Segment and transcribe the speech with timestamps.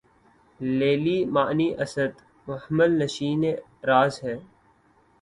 [0.59, 2.13] لیلیِ معنی اسد!
[2.47, 3.43] محمل نشینِ
[3.83, 4.35] راز ہے